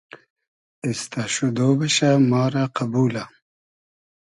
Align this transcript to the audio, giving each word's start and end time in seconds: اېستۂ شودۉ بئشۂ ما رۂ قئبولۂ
اېستۂ 0.85 1.23
شودۉ 1.33 1.57
بئشۂ 1.79 2.09
ما 2.29 2.43
رۂ 2.53 2.63
قئبولۂ 2.75 3.23